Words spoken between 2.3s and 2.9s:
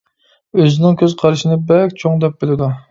بىلىدۇ.